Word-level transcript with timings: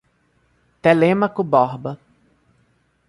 Telêmaco 0.81 1.43
Borba 1.43 1.91